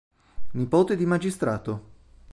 Nipote 0.53 0.95
di 0.95 1.05
magistrato. 1.05 1.73